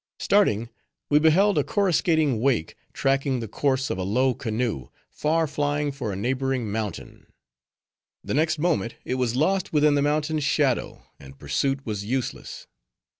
Starting, 0.17 0.67
we 1.11 1.19
beheld 1.19 1.59
a 1.59 1.63
corruscating 1.63 2.39
wake, 2.39 2.73
tracking 2.91 3.39
the 3.39 3.47
course 3.47 3.91
of 3.91 3.99
a 3.99 4.01
low 4.01 4.33
canoe, 4.33 4.87
far 5.11 5.45
flying 5.45 5.91
for 5.91 6.11
a 6.11 6.15
neighboring 6.15 6.71
mountain. 6.71 7.27
The 8.23 8.33
next 8.33 8.57
moment 8.57 8.95
it 9.05 9.13
was 9.21 9.35
lost 9.35 9.71
within 9.71 9.93
the 9.93 10.01
mountain's 10.01 10.43
shadow 10.43 11.03
and 11.19 11.37
pursuit 11.37 11.85
was 11.85 12.03
useless. 12.03 12.65